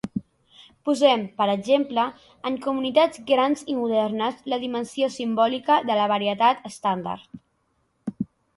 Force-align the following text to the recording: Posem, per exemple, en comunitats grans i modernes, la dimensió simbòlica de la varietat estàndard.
Posem, 0.87 1.25
per 1.41 1.45
exemple, 1.55 2.05
en 2.49 2.57
comunitats 2.63 3.21
grans 3.29 3.63
i 3.73 3.77
modernes, 3.81 4.41
la 4.55 4.61
dimensió 4.65 5.13
simbòlica 5.19 5.81
de 5.91 6.01
la 6.03 6.11
varietat 6.15 6.69
estàndard. 6.73 7.41